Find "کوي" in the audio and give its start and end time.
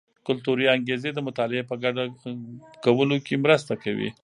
3.83-4.09